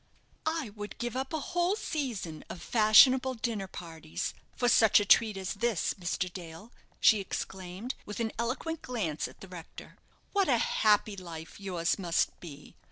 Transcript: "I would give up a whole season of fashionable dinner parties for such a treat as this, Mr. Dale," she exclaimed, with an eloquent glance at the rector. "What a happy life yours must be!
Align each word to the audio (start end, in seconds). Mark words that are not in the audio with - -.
"I 0.47 0.71
would 0.71 0.97
give 0.97 1.15
up 1.15 1.31
a 1.31 1.39
whole 1.53 1.75
season 1.75 2.43
of 2.49 2.59
fashionable 2.59 3.35
dinner 3.35 3.67
parties 3.67 4.33
for 4.55 4.67
such 4.67 4.99
a 4.99 5.05
treat 5.05 5.37
as 5.37 5.53
this, 5.53 5.93
Mr. 5.93 6.33
Dale," 6.33 6.71
she 6.99 7.19
exclaimed, 7.19 7.93
with 8.03 8.19
an 8.19 8.31
eloquent 8.39 8.81
glance 8.81 9.27
at 9.27 9.41
the 9.41 9.47
rector. 9.47 9.97
"What 10.33 10.49
a 10.49 10.57
happy 10.57 11.15
life 11.15 11.59
yours 11.59 11.99
must 11.99 12.39
be! 12.39 12.73